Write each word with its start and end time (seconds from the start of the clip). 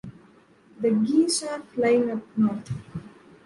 The 0.79 0.89
geese 0.89 1.43
are 1.43 1.59
flying 1.59 2.09
up 2.09 2.23
north. 2.35 2.71